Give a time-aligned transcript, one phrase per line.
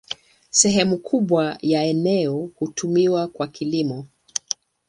[0.49, 4.05] Sehemu kubwa ya eneo hutumiwa kwa kilimo.